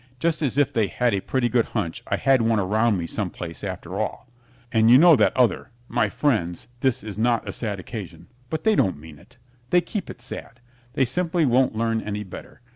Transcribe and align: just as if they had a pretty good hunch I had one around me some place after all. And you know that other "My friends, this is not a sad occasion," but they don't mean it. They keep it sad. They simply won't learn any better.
just 0.19 0.41
as 0.41 0.57
if 0.57 0.73
they 0.73 0.87
had 0.87 1.13
a 1.13 1.19
pretty 1.21 1.47
good 1.47 1.65
hunch 1.65 2.01
I 2.07 2.15
had 2.15 2.41
one 2.41 2.59
around 2.59 2.97
me 2.97 3.05
some 3.05 3.29
place 3.29 3.63
after 3.63 3.99
all. 3.99 4.27
And 4.71 4.89
you 4.89 4.97
know 4.97 5.15
that 5.15 5.37
other 5.37 5.69
"My 5.87 6.09
friends, 6.09 6.67
this 6.79 7.03
is 7.03 7.19
not 7.19 7.47
a 7.47 7.51
sad 7.53 7.79
occasion," 7.79 8.25
but 8.49 8.63
they 8.63 8.75
don't 8.75 8.97
mean 8.97 9.19
it. 9.19 9.37
They 9.69 9.79
keep 9.79 10.09
it 10.09 10.19
sad. 10.19 10.59
They 10.93 11.05
simply 11.05 11.45
won't 11.45 11.75
learn 11.75 12.01
any 12.01 12.23
better. 12.23 12.61